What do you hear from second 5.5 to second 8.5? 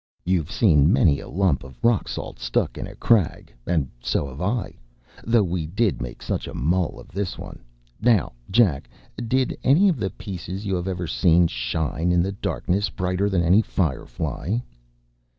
did make such a mull of this one. Now,